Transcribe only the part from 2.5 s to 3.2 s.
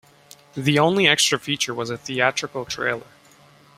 trailer.